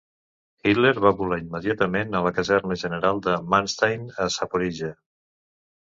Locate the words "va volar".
1.05-1.37